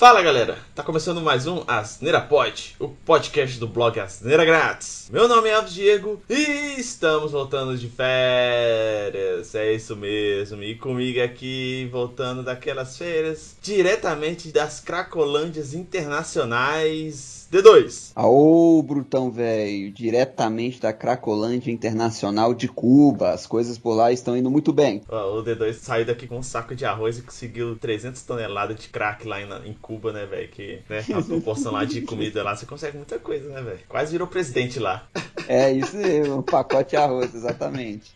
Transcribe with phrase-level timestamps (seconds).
[0.00, 5.10] Fala galera, tá começando mais um Asneira Pod, o podcast do blog Asneira Grátis.
[5.12, 10.62] Meu nome é Alves Diego e estamos voltando de férias, é isso mesmo.
[10.62, 17.39] E comigo aqui, voltando daquelas férias, diretamente das Cracolândias Internacionais.
[17.50, 18.12] D2.
[18.14, 23.30] Aô, Brutão velho, diretamente da Cracolândia Internacional de Cuba.
[23.30, 25.02] As coisas por lá estão indo muito bem.
[25.08, 28.88] Ó, o D2 saiu daqui com um saco de arroz e conseguiu 300 toneladas de
[28.88, 30.48] crack lá em, em Cuba, né, velho?
[30.48, 33.80] Que, né, a proporção lá de comida lá, você consegue muita coisa, né, velho?
[33.88, 35.08] Quase virou presidente lá.
[35.50, 38.14] É, isso mesmo, um pacote arroz, exatamente.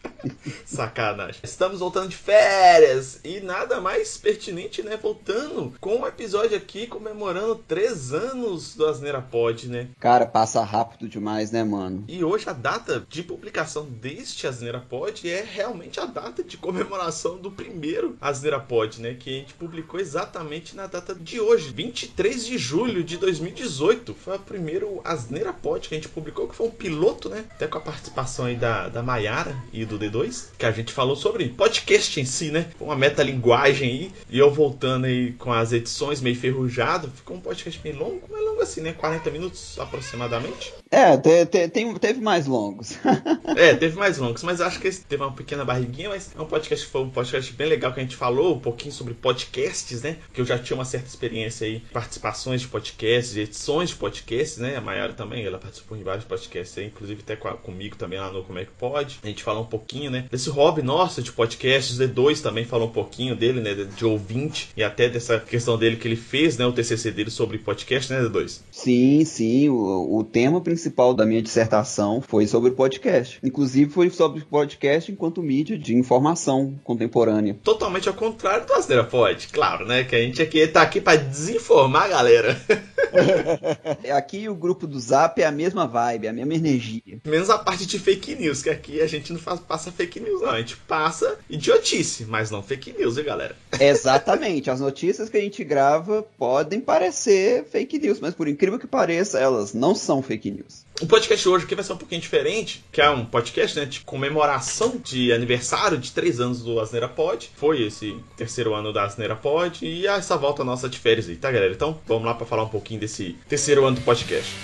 [0.64, 1.40] Sacanagem.
[1.42, 4.96] Estamos voltando de férias e nada mais pertinente, né?
[4.96, 9.88] Voltando com um episódio aqui comemorando três anos do Asneira Pod, né?
[9.98, 12.04] Cara, passa rápido demais, né, mano?
[12.06, 17.36] E hoje a data de publicação deste Asneira Pod é realmente a data de comemoração
[17.38, 19.14] do primeiro Asneira Pod, né?
[19.14, 24.14] Que a gente publicou exatamente na data de hoje, 23 de julho de 2018.
[24.14, 27.44] Foi o primeiro Asneira Pod que a gente publicou, que foi um piloto, né?
[27.50, 31.16] Até com a participação aí da, da Maiara e do D2, que a gente falou
[31.16, 32.66] sobre podcast em si, né?
[32.80, 34.12] Uma metalinguagem aí.
[34.30, 38.44] E eu voltando aí com as edições meio ferrujado, ficou um podcast bem longo, mas
[38.44, 38.92] longo assim, né?
[38.92, 40.72] 40 minutos aproximadamente.
[40.90, 42.96] É, te, te, tem, teve mais longos.
[43.56, 46.46] é, teve mais longos, mas acho que esse teve uma pequena barriguinha, mas é um
[46.46, 50.16] podcast foi um podcast bem legal que a gente falou um pouquinho sobre podcasts, né?
[50.32, 54.76] Que eu já tinha uma certa experiência aí, participações de podcasts, edições de podcasts, né?
[54.76, 58.18] A Mayara também, ela participou de vários podcasts aí, inclusive até com a, comigo também
[58.18, 59.18] lá no Como é que pode.
[59.22, 60.26] A gente falou um pouquinho, né?
[60.30, 63.74] Desse hobby nosso de podcasts, D2 também falou um pouquinho dele, né?
[63.74, 66.66] De ouvinte e até dessa questão dele que ele fez, né?
[66.66, 68.60] O TCC dele sobre podcast, né, D2?
[68.70, 69.68] Sim, sim.
[69.68, 73.38] O, o tema principal da minha dissertação foi sobre podcast.
[73.42, 77.56] Inclusive foi sobre podcast enquanto mídia de informação contemporânea.
[77.62, 80.04] Totalmente ao contrário do Asneira Pod, claro, né?
[80.04, 82.60] Que a gente aqui tá aqui para desinformar a galera.
[84.16, 87.18] aqui o grupo do Zap é a mesma vibe, a mesma energia.
[87.24, 90.42] Menos a parte de fake news, que aqui a gente não faz, passa fake news,
[90.42, 90.50] não.
[90.50, 93.56] A gente passa idiotice, mas não fake news, hein, galera?
[93.78, 94.70] Exatamente.
[94.70, 99.38] As notícias que a gente grava podem parecer fake news, mas por incrível que pareça,
[99.38, 100.84] elas não são fake news.
[101.02, 104.00] O podcast hoje aqui vai ser um pouquinho diferente, que é um podcast né, de
[104.00, 107.50] comemoração de aniversário de três anos do Asneira Pod.
[107.56, 111.50] Foi esse terceiro ano da Asneira Pod e essa volta nossa de férias aí, tá,
[111.50, 111.72] galera?
[111.72, 114.54] Então vamos lá para falar um pouquinho desse terceiro ano do podcast.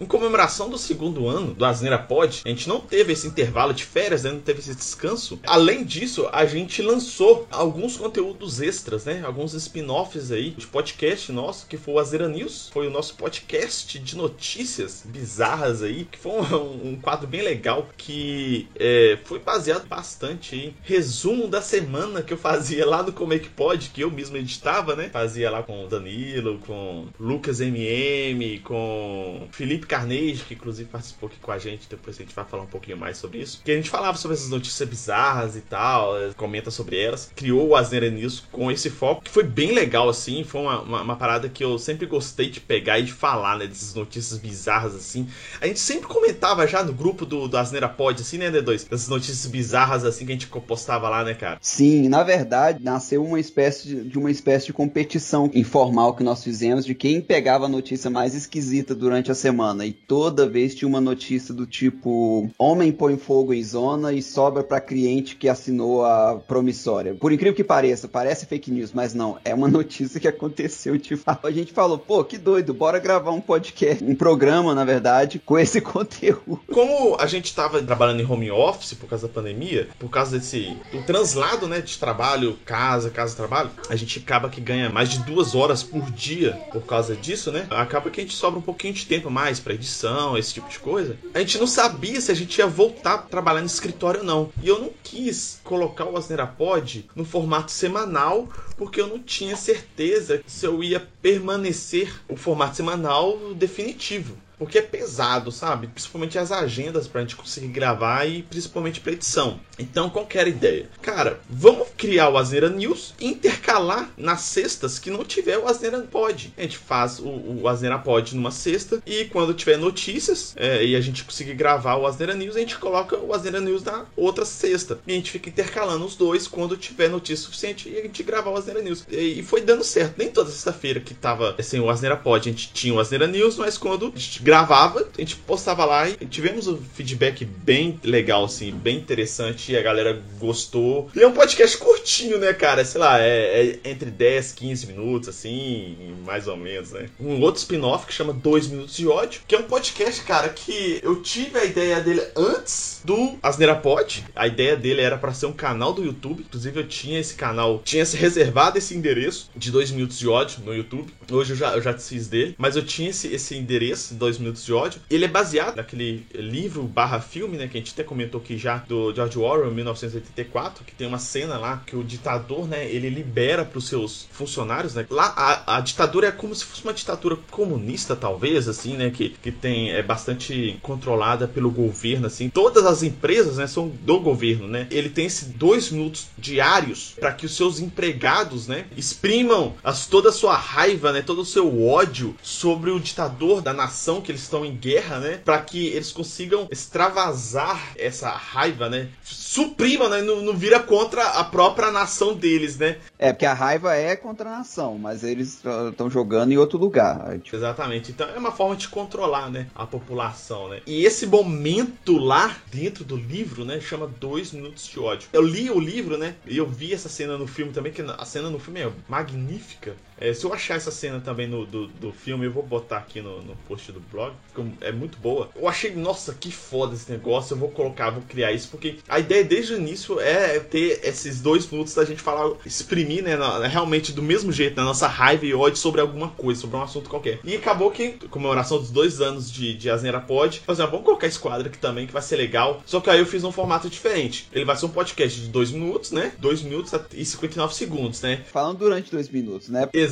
[0.00, 3.84] Em comemoração do segundo ano do Asneira Pod, a gente não teve esse intervalo de
[3.84, 4.30] férias, né?
[4.30, 5.40] não teve esse descanso.
[5.44, 9.22] Além disso, a gente lançou alguns conteúdos extras, né?
[9.24, 13.98] Alguns spin-offs aí de podcast nosso, que foi o Azera News, foi o nosso podcast
[13.98, 19.88] de notícias bizarras aí, que foi um, um quadro bem legal que é, foi baseado
[19.88, 24.02] bastante em resumo da semana que eu fazia lá no Como é que Pode, que
[24.02, 25.08] eu mesmo editava, né?
[25.08, 31.38] Fazia lá com o Danilo, com Lucas MM, com Felipe Carnegie, que inclusive participou aqui
[31.40, 33.62] com a gente, depois a gente vai falar um pouquinho mais sobre isso.
[33.64, 37.32] Que a gente falava sobre essas notícias bizarras e tal, comenta sobre elas.
[37.34, 40.44] Criou o Asneira News com esse foco, que foi bem legal, assim.
[40.44, 43.66] Foi uma, uma, uma, parada que eu sempre gostei de pegar e de falar, né?
[43.66, 45.26] Dessas notícias bizarras, assim.
[45.60, 48.88] A gente sempre comentava já no grupo do, do Asneira Pod, assim, né, D2?
[48.88, 51.58] Dessas notícias bizarras, assim, que a gente postava lá, né, cara?
[51.62, 56.44] Sim, na verdade, nasceu uma espécie de, de uma espécie de competição informal que nós
[56.44, 60.88] fizemos de quem pegava a notícia mais esquisita durante a semana e toda vez tinha
[60.88, 66.04] uma notícia do tipo: Homem põe fogo em zona e sobra para cliente que assinou
[66.04, 67.14] a promissória.
[67.14, 70.98] Por incrível que pareça, parece fake news, mas não, é uma notícia que aconteceu.
[70.98, 75.40] Tipo, a gente falou: pô, que doido, bora gravar um podcast, um programa, na verdade,
[75.44, 76.60] com esse conteúdo.
[76.72, 80.76] Como a gente tava trabalhando em home office por causa da pandemia, por causa desse
[80.92, 85.18] do translado, né, de trabalho, casa, casa, trabalho, a gente acaba que ganha mais de
[85.20, 87.66] duas horas por dia por causa disso, né?
[87.70, 91.16] Acaba que a gente sobra um pouquinho de tempo mais edição, esse tipo de coisa,
[91.34, 94.50] a gente não sabia se a gente ia voltar a trabalhar no escritório ou não.
[94.62, 99.56] E eu não quis colocar o Asneira Pod no formato semanal, porque eu não tinha
[99.56, 104.36] certeza se eu ia permanecer o formato semanal definitivo.
[104.58, 105.86] Porque é pesado, sabe?
[105.86, 109.60] Principalmente as agendas pra gente conseguir gravar e principalmente pra edição.
[109.78, 110.88] Então, qual que era a ideia?
[111.00, 116.00] Cara, vamos criar o Asneira News e intercalar nas sextas que não tiver o Asneira
[116.00, 116.52] Pod.
[116.56, 117.62] A gente faz o, o
[118.04, 122.34] Pod numa sexta e quando tiver notícias é, e a gente conseguir gravar o Asneira
[122.34, 124.98] News, a gente coloca o Asneira News na outra sexta.
[125.06, 128.50] E a gente fica intercalando os dois quando tiver notícia suficiente e a gente gravar
[128.50, 129.06] o Asneira News.
[129.08, 130.16] E, e foi dando certo.
[130.18, 133.56] Nem toda sexta-feira que tava assim, o Asneira Pod, a gente tinha o Asneira News,
[133.56, 138.46] mas quando a gente gravava, a gente postava lá e tivemos um feedback bem legal,
[138.46, 139.76] assim, bem interessante.
[139.76, 141.10] A galera gostou.
[141.14, 142.82] E é um podcast curtinho, né, cara?
[142.82, 147.10] Sei lá, é, é entre 10, 15 minutos, assim, mais ou menos, né?
[147.20, 150.98] Um outro spin-off que chama 2 Minutos de Ódio, que é um podcast, cara, que
[151.02, 154.24] eu tive a ideia dele antes do Asneira Pod.
[154.34, 156.44] A ideia dele era para ser um canal do YouTube.
[156.48, 160.62] Inclusive, eu tinha esse canal, tinha se reservado esse endereço de 2 minutos de ódio
[160.64, 161.12] no YouTube.
[161.30, 164.64] Hoje eu já, eu já desfiz dele, mas eu tinha esse, esse endereço, 2 minutos
[164.64, 165.00] de ódio.
[165.10, 168.78] Ele é baseado naquele livro barra filme, né, que a gente até comentou aqui já,
[168.78, 173.64] do George Orwell, 1984, que tem uma cena lá que o ditador, né, ele libera
[173.64, 175.06] para os seus funcionários, né.
[175.10, 179.30] Lá a, a ditadura é como se fosse uma ditadura comunista, talvez, assim, né, que,
[179.30, 182.48] que tem é bastante controlada pelo governo, assim.
[182.48, 184.86] Todas as empresas, né, são do governo, né.
[184.90, 190.30] Ele tem esses dois minutos diários para que os seus empregados, né, exprimam as, toda
[190.30, 194.42] a sua raiva, né, todo o seu ódio sobre o ditador da nação que eles
[194.42, 200.42] estão em guerra, né, para que eles consigam extravasar essa raiva, né, suprimam, né, não,
[200.42, 202.98] não vira contra a própria nação deles, né.
[203.18, 207.38] É, porque a raiva é contra a nação, mas eles estão jogando em outro lugar.
[207.38, 207.56] Tipo...
[207.56, 208.10] Exatamente.
[208.10, 210.82] Então é uma forma de controlar, né, a população, né.
[210.86, 215.30] E esse momento lá dentro do livro, né, chama Dois Minutos de Ódio.
[215.32, 218.24] Eu li o livro, né, e eu vi essa cena no filme também, que a
[218.26, 219.96] cena no filme é magnífica.
[220.20, 223.20] É, se eu achar essa cena também no, do, do filme, eu vou botar aqui
[223.20, 224.34] no, no post do blog,
[224.80, 225.48] é muito boa.
[225.54, 229.18] Eu achei, nossa, que foda esse negócio, eu vou colocar, vou criar isso, porque a
[229.18, 233.36] ideia desde o início é ter esses dois minutos da gente falar, exprimir, né,
[233.68, 237.08] realmente do mesmo jeito, na nossa raiva e ódio sobre alguma coisa, sobre um assunto
[237.08, 237.38] qualquer.
[237.44, 241.26] E acabou que, comemoração dos dois anos de, de Asneira Pod, fazer, assim, vamos colocar
[241.26, 242.82] esse quadro aqui também, que vai ser legal.
[242.84, 244.48] Só que aí eu fiz um formato diferente.
[244.52, 246.32] Ele vai ser um podcast de dois minutos, né?
[246.38, 248.42] Dois minutos e 59 segundos, né?
[248.50, 249.88] Falando durante dois minutos, né?
[249.92, 250.07] Exatamente.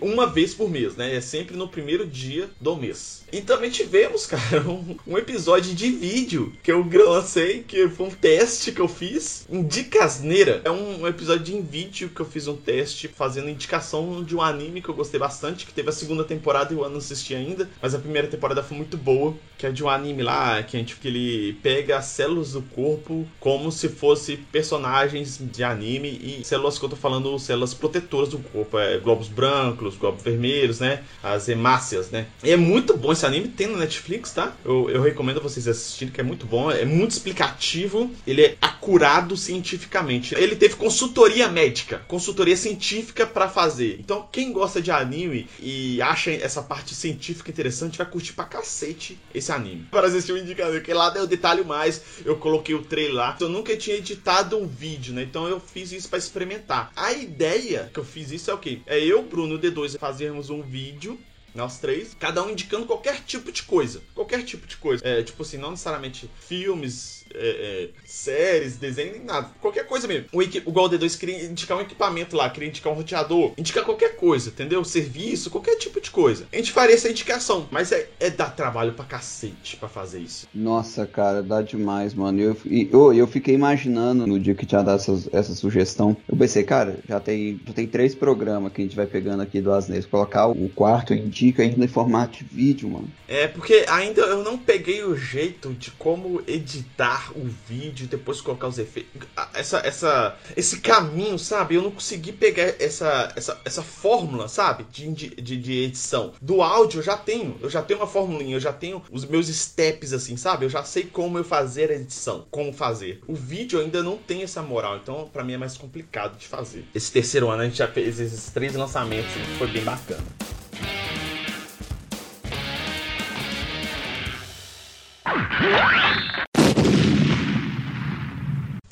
[0.00, 1.14] Uma vez por mês, né?
[1.14, 3.24] É sempre no primeiro dia do mês.
[3.32, 8.10] E também tivemos, cara, um, um episódio de vídeo que eu lancei, que foi um
[8.10, 9.46] teste que eu fiz.
[9.50, 10.62] Indicasneira.
[10.64, 14.82] É um episódio de vídeo que eu fiz um teste fazendo indicação de um anime
[14.82, 17.94] que eu gostei bastante, que teve a segunda temporada e eu não assisti ainda, mas
[17.94, 21.08] a primeira temporada foi muito boa, que é de um anime lá que gente que
[21.08, 26.84] ele pega as células do corpo como se fosse personagens de anime e células que
[26.84, 31.02] eu tô falando, células protetoras do corpo, é globos brancos, globos vermelhos, né?
[31.22, 32.26] As hemácias, né?
[32.42, 34.54] E é muito bom esse anime, tem no Netflix, tá?
[34.64, 39.36] Eu, eu recomendo vocês assistirem, que é muito bom, é muito explicativo, ele é acurado
[39.36, 40.34] cientificamente.
[40.34, 43.98] Ele teve consultoria médica, consultoria científica para fazer.
[44.00, 49.18] Então, quem gosta de anime e acha essa parte científica interessante, vai curtir pra cacete
[49.34, 49.86] esse anime.
[49.90, 53.36] Para assistir o indicador, que lá deu detalhe mais, eu coloquei o trailer lá.
[53.40, 55.22] Eu nunca tinha editado um vídeo, né?
[55.22, 56.92] Então eu fiz isso para experimentar.
[56.96, 58.80] A ideia que eu fiz isso é o quê?
[58.86, 61.18] É eu, Bruno D2, fazermos um vídeo
[61.54, 64.02] nós três, cada um indicando qualquer tipo de coisa.
[64.12, 65.06] Qualquer tipo de coisa.
[65.06, 67.48] É, tipo assim, não necessariamente filmes, é,
[67.84, 69.50] é, séries, desenho, nem nada.
[69.60, 70.26] Qualquer coisa mesmo.
[70.32, 74.16] O, o Golden 2 queria indicar um equipamento lá, queria indicar um roteador, indicar qualquer
[74.16, 74.84] coisa, entendeu?
[74.84, 76.46] Serviço, qualquer tipo de coisa.
[76.52, 80.46] A gente faria essa indicação, mas é, é dar trabalho pra cacete pra fazer isso.
[80.54, 82.40] Nossa, cara, dá demais, mano.
[82.40, 86.16] Eu, eu, eu fiquei imaginando no dia que tinha dado essa, essa sugestão.
[86.28, 89.60] Eu pensei, cara, já tem, já tem três programas que a gente vai pegando aqui
[89.60, 90.06] do Asnes.
[90.06, 93.10] Colocar o quarto indica ainda em formato de vídeo, mano.
[93.26, 98.68] É, porque ainda eu não peguei o jeito de como editar o vídeo, depois colocar
[98.68, 99.28] os efeitos.
[99.52, 101.74] Essa, essa, esse caminho, sabe?
[101.74, 104.84] Eu não consegui pegar essa, essa, essa fórmula, sabe?
[104.90, 106.32] De, de, de edição.
[106.40, 107.56] Do áudio eu já tenho.
[107.60, 110.64] Eu já tenho uma formulinha, eu já tenho os meus steps, assim, sabe?
[110.64, 112.46] Eu já sei como eu fazer a edição.
[112.50, 113.22] Como fazer.
[113.26, 116.84] O vídeo ainda não tem essa moral, então para mim é mais complicado de fazer.
[116.94, 120.24] Esse terceiro ano a gente já fez esses três lançamentos e foi bem bacana.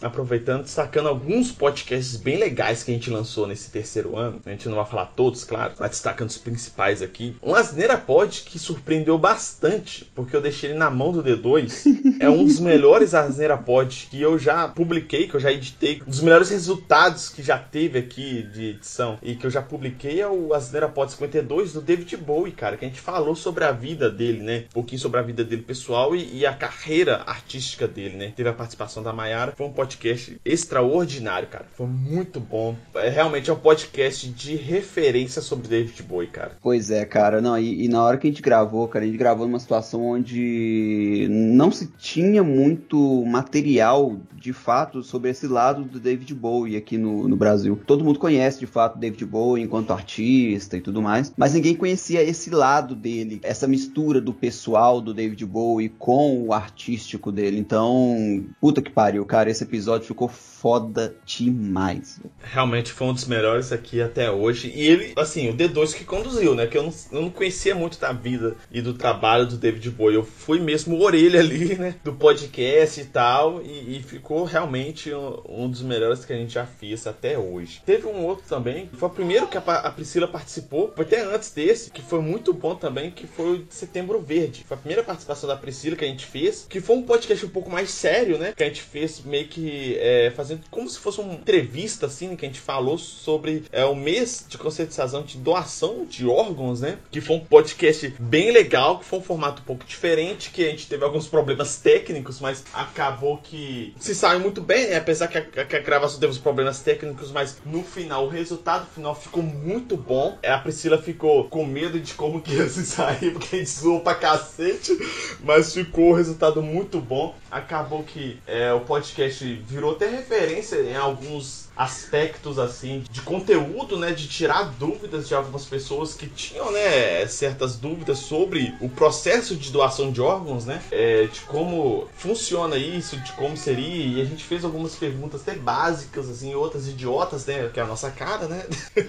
[0.02, 4.40] Aproveitando, destacando alguns podcasts bem legais que a gente lançou nesse terceiro ano.
[4.44, 7.36] A gente não vai falar todos, claro, mas destacando os principais aqui.
[7.42, 12.18] Um Asneira Pod que surpreendeu bastante, porque eu deixei ele na mão do D2.
[12.20, 16.02] é um dos melhores Asneira Pod que eu já publiquei, que eu já editei.
[16.06, 20.20] Um dos melhores resultados que já teve aqui de edição e que eu já publiquei
[20.20, 23.72] é o Asneira Pod 52 do David Bowie, cara, que a gente falou sobre a
[23.72, 24.64] vida dele, né?
[24.70, 28.32] Um pouquinho sobre a vida dele pessoal e, e a carreira artística dele, né?
[28.34, 29.52] Teve a participação da Mayara.
[29.56, 31.66] Foi um podcast podcast extraordinário, cara.
[31.72, 32.74] Foi muito bom.
[32.94, 36.52] É, realmente é um podcast de referência sobre David Bowie, cara.
[36.62, 37.40] Pois é, cara.
[37.40, 40.04] Não, e, e, na hora que a gente gravou, cara, a gente gravou numa situação
[40.04, 46.98] onde não se tinha muito material de fato sobre esse lado do David Bowie aqui
[46.98, 47.80] no, no Brasil.
[47.86, 52.22] Todo mundo conhece de fato David Bowie enquanto artista e tudo mais, mas ninguém conhecia
[52.22, 57.58] esse lado dele, essa mistura do pessoal do David Bowie com o artístico dele.
[57.58, 60.28] Então, puta que pariu, cara, esse episódio ficou
[60.62, 62.20] foda demais.
[62.40, 64.72] Realmente foi um dos melhores aqui até hoje.
[64.72, 66.68] E ele, assim, o D2 que conduziu, né?
[66.68, 70.14] Que eu não, eu não conhecia muito da vida e do trabalho do David Bowie.
[70.14, 71.96] Eu fui mesmo orelha ali, né?
[72.04, 73.60] Do podcast e tal.
[73.60, 77.82] E, e ficou realmente um, um, dos melhores que a gente já fez até hoje.
[77.84, 80.92] Teve um outro também, foi o primeiro que a, a Priscila participou.
[80.94, 84.64] Foi até antes desse, que foi muito bom também, que foi o de Setembro Verde.
[84.66, 86.66] Foi a primeira participação da Priscila que a gente fez.
[86.68, 88.52] Que foi um podcast um pouco mais sério, né?
[88.56, 92.44] Que a gente fez meio que é, fazendo como se fosse uma entrevista, assim, que
[92.44, 96.98] a gente falou sobre é, o mês de conscientização de doação de órgãos, né?
[97.10, 100.70] Que foi um podcast bem legal, que foi um formato um pouco diferente, que a
[100.70, 104.96] gente teve alguns problemas técnicos, mas acabou que se saiu muito bem, né?
[104.96, 108.86] Apesar que a, que a gravação teve os problemas técnicos, mas no final, o resultado
[108.86, 110.38] final ficou muito bom.
[110.44, 114.00] A Priscila ficou com medo de como que ia se sair, porque a gente zoou
[114.00, 114.96] pra cacete,
[115.42, 117.34] mas ficou o resultado muito bom.
[117.50, 124.12] Acabou que é, o podcast virou até referência em alguns aspectos assim de conteúdo, né,
[124.12, 129.70] de tirar dúvidas de algumas pessoas que tinham, né, certas dúvidas sobre o processo de
[129.70, 134.44] doação de órgãos, né, é, de como funciona isso, de como seria e a gente
[134.44, 138.64] fez algumas perguntas até básicas assim, outras idiotas, né, que é a nossa cara, né.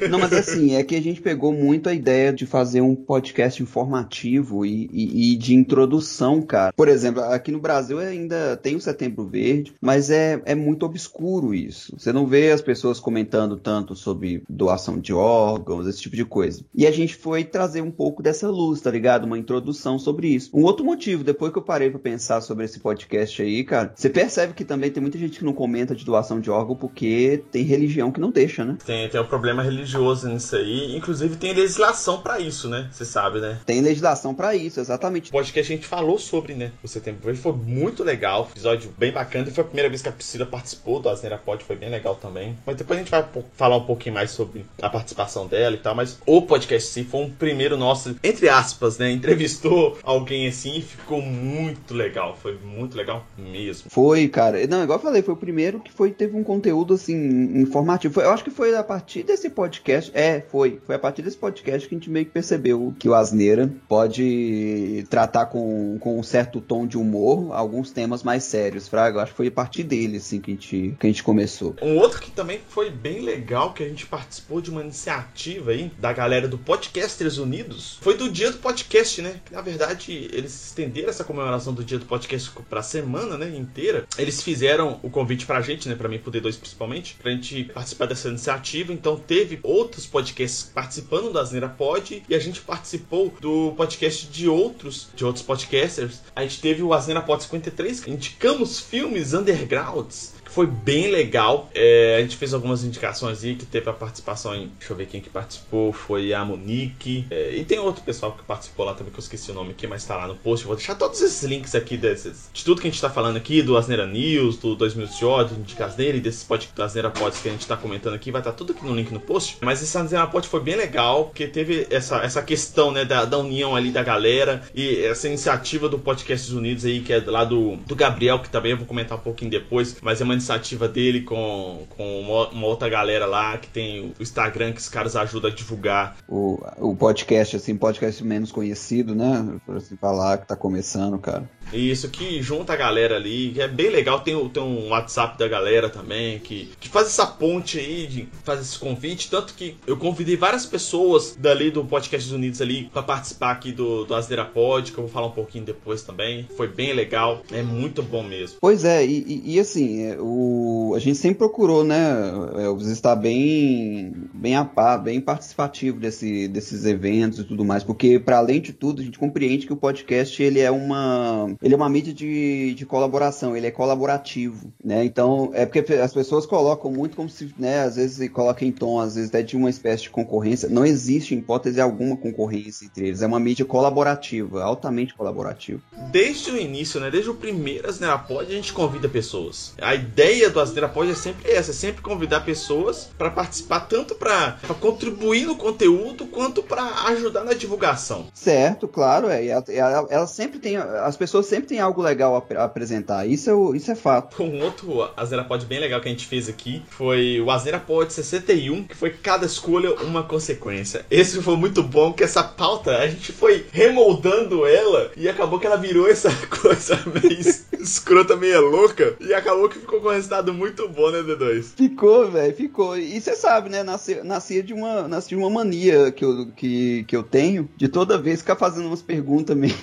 [0.09, 3.61] Não, mas assim é que a gente pegou muito a ideia de fazer um podcast
[3.61, 6.73] informativo e, e, e de introdução, cara.
[6.73, 11.53] Por exemplo, aqui no Brasil ainda tem o Setembro Verde, mas é, é muito obscuro
[11.53, 11.95] isso.
[11.97, 16.63] Você não vê as pessoas comentando tanto sobre doação de órgãos, esse tipo de coisa.
[16.73, 19.25] E a gente foi trazer um pouco dessa luz, tá ligado?
[19.25, 20.51] Uma introdução sobre isso.
[20.53, 24.09] Um outro motivo, depois que eu parei para pensar sobre esse podcast aí, cara, você
[24.09, 27.63] percebe que também tem muita gente que não comenta de doação de órgão porque tem
[27.63, 28.77] religião que não deixa, né?
[28.85, 30.95] Tem, tem um problema religioso nisso aí.
[30.95, 32.89] Inclusive tem legislação para isso, né?
[32.91, 33.59] Você sabe, né?
[33.65, 35.29] Tem legislação para isso, exatamente.
[35.29, 36.71] O podcast a gente falou sobre, né?
[36.83, 39.47] O Setembro foi muito legal, episódio bem bacana.
[39.47, 42.15] E foi a primeira vez que a Priscila participou do Asneira Pod, foi bem legal
[42.15, 42.57] também também.
[42.65, 45.95] Mas depois a gente vai falar um pouquinho mais sobre a participação dela e tal.
[45.95, 49.11] Mas o podcast sim foi um primeiro nosso, entre aspas, né?
[49.11, 52.35] Entrevistou alguém assim e ficou muito legal.
[52.35, 53.89] Foi muito legal mesmo.
[53.89, 54.65] Foi, cara.
[54.67, 57.15] Não, igual eu falei, foi o primeiro que foi teve um conteúdo assim
[57.61, 58.21] informativo.
[58.21, 60.11] Eu acho que foi a partir desse podcast.
[60.13, 60.79] É, foi.
[60.85, 65.05] Foi a partir desse podcast que a gente meio que percebeu que o Asneira pode
[65.09, 69.17] tratar com, com um certo tom de humor alguns temas mais sérios, Fraga.
[69.17, 71.75] Eu acho que foi a partir dele, assim, que a gente, que a gente começou.
[71.81, 75.91] Um outro que também foi bem legal, que a gente participou de uma iniciativa aí
[75.97, 79.39] da galera do Podcasters Unidos, foi do dia do podcast, né?
[79.51, 84.05] Na verdade, eles estenderam essa comemoração do dia do podcast pra semana, né, inteira.
[84.17, 88.05] Eles fizeram o convite pra gente, né, pra mim, poder dois principalmente, pra gente participar
[88.05, 88.91] dessa iniciativa.
[88.91, 94.47] Então teve outros podcasts participando da Asneira Pod e a gente participou do podcast de
[94.47, 96.21] outros, de outros podcasters.
[96.35, 101.69] A gente teve o Asneira Pod 53, indicamos filmes undergrounds foi bem legal.
[101.73, 104.71] É, a gente fez algumas indicações aí que teve a participação em.
[104.77, 105.91] Deixa eu ver quem que participou.
[105.91, 107.25] Foi a Monique.
[107.31, 109.87] É, e tem outro pessoal que participou lá também, que eu esqueci o nome aqui,
[109.87, 110.63] mas tá lá no post.
[110.63, 113.35] Eu vou deixar todos esses links aqui desses, de tudo que a gente tá falando
[113.35, 116.83] aqui, do Asneira News, do 2 Minutos de Ódio, de Asneira e desses podcasts do
[116.83, 118.29] Asneira Pods que a gente tá comentando aqui.
[118.29, 119.57] Vai estar tá tudo aqui no link no post.
[119.61, 123.39] Mas esse Asneira Pod foi bem legal, porque teve essa, essa questão, né, da, da
[123.39, 127.77] união ali da galera e essa iniciativa do Podcasts Unidos aí, que é lá do,
[127.77, 131.21] do Gabriel, que também eu vou comentar um pouquinho depois, mas é uma iniciativa dele
[131.21, 135.53] com, com uma, outra galera lá que tem o Instagram que os caras ajudam a
[135.53, 136.17] divulgar.
[136.27, 139.57] O, o podcast, assim, podcast menos conhecido, né?
[139.65, 141.49] Por assim falar, que tá começando, cara.
[141.73, 144.19] Isso, que junta a galera ali, é bem legal.
[144.21, 148.61] Tem, tem um WhatsApp da galera também, que, que faz essa ponte aí, de, faz
[148.61, 149.29] esse convite.
[149.29, 154.05] Tanto que eu convidei várias pessoas dali do Podcast Unidos ali para participar aqui do,
[154.05, 156.47] do Asneira Pod, que eu vou falar um pouquinho depois também.
[156.55, 158.57] Foi bem legal, é muito bom mesmo.
[158.61, 162.31] Pois é, e, e, e assim, é, o, a gente sempre procurou, né,
[162.63, 168.19] Elvis, estar bem, bem a par, bem participativo desse, desses eventos e tudo mais, porque
[168.19, 171.77] para além de tudo, a gente compreende que o podcast ele é uma ele é
[171.77, 175.05] uma mídia de, de colaboração, ele é colaborativo, né?
[175.05, 178.99] Então, é porque as pessoas colocam muito como se, né, às vezes colocam em tom,
[178.99, 180.67] às vezes até de uma espécie de concorrência.
[180.67, 183.21] Não existe, em hipótese alguma, concorrência entre eles.
[183.21, 185.81] É uma mídia colaborativa, altamente colaborativa.
[186.11, 187.09] Desde o início, né?
[187.09, 189.73] Desde o primeiro Asnerapod, a gente convida pessoas.
[189.81, 194.57] A ideia do Asnerapod é sempre essa, é sempre convidar pessoas para participar, tanto para
[194.81, 198.27] contribuir no conteúdo, quanto para ajudar na divulgação.
[198.33, 199.47] Certo, claro, é.
[199.47, 203.25] Ela, ela, sempre tem, as pessoas sempre têm algo legal a, a apresentar.
[203.27, 204.43] Isso é, isso é fato.
[204.43, 208.95] Um outro Asnerapod bem legal que a gente fez aqui foi o Asnerapod 61, que
[208.95, 211.05] foi cada escolha uma consequência.
[211.09, 215.65] Esse foi muito bom, que essa pauta a gente foi remoldando ela e acabou que
[215.65, 217.39] ela virou essa coisa meio
[217.79, 219.15] escrota, meio louca.
[219.19, 221.75] E acabou que ficou com um resultado muito bom, né, D2?
[221.75, 222.97] Ficou, velho, ficou.
[222.97, 223.83] E você sabe, né?
[223.83, 227.87] Nascia, nascia, de uma, nascia de uma mania que eu, que, que eu tenho de
[227.87, 229.73] toda vez ficar fazendo umas perguntas meio,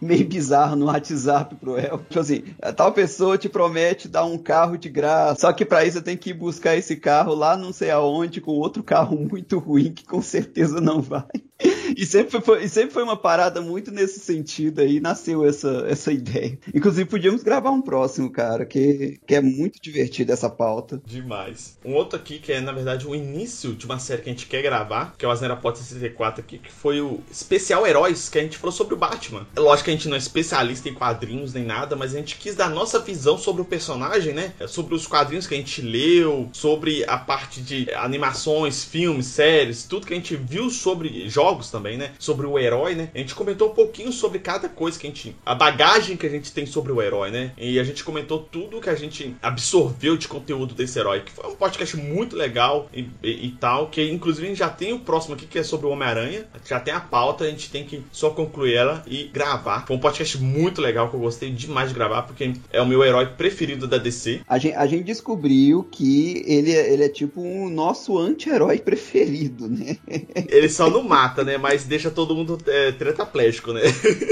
[0.00, 1.98] meio bizarras no WhatsApp pro El.
[1.98, 2.44] Tipo assim,
[2.76, 6.16] tal pessoa te promete dar um carro de graça, só que pra isso você tem
[6.16, 10.04] que ir buscar esse carro lá não sei aonde com outro carro muito ruim que
[10.04, 11.24] com certeza não vai.
[11.96, 16.12] E sempre foi, e sempre foi uma parada muito nesse sentido aí, nasceu essa, essa
[16.12, 16.58] ideia.
[16.74, 21.00] Inclusive, podíamos gravar um próximo, cara, que, que é muito divertido essa pauta.
[21.04, 21.78] Demais.
[21.84, 24.46] Um outro aqui, que é, na verdade, o início de uma série que a gente
[24.46, 28.38] quer gravar, que é o Asnera Pot 64 aqui, que foi o especial Heróis, que
[28.38, 29.46] a gente falou sobre o Batman.
[29.56, 32.36] É lógico que a gente não é especialista em quadrinhos nem nada, mas a gente
[32.36, 34.52] quis dar nossa visão sobre o personagem, né?
[34.68, 40.06] Sobre os quadrinhos que a gente leu, sobre a parte de animações, filmes, séries, tudo
[40.06, 42.12] que a gente viu sobre jogos também também, né?
[42.18, 43.08] Sobre o herói, né?
[43.14, 45.34] A gente comentou um pouquinho sobre cada coisa que a gente.
[45.44, 47.52] a bagagem que a gente tem sobre o herói, né?
[47.56, 51.20] E a gente comentou tudo que a gente absorveu de conteúdo desse herói.
[51.20, 53.88] Que foi um podcast muito legal e, e, e tal.
[53.88, 56.46] Que inclusive a gente já tem o próximo aqui que é sobre o Homem-Aranha.
[56.66, 59.86] Já tem a pauta, a gente tem que só concluir ela e gravar.
[59.86, 63.02] Foi um podcast muito legal que eu gostei demais de gravar, porque é o meu
[63.02, 64.42] herói preferido da DC.
[64.46, 69.68] A gente, a gente descobriu que ele, é, ele é tipo um nosso anti-herói preferido,
[69.68, 69.96] né?
[70.48, 71.56] Ele só não mata, né?
[71.56, 73.82] Mas mas deixa todo mundo é, tetraplégico, né?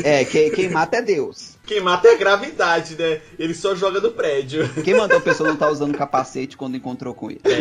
[0.03, 1.57] É, quem, quem mata é Deus.
[1.65, 3.21] Quem mata é a gravidade, né?
[3.39, 4.69] Ele só joga do prédio.
[4.83, 7.41] Quem mandou a pessoa não estar tá usando capacete quando encontrou com ele?
[7.45, 7.59] É.